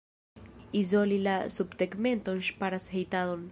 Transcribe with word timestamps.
Izoli 0.79 1.19
la 1.27 1.35
subtegmenton 1.57 2.43
ŝparas 2.51 2.91
hejtadon. 2.97 3.49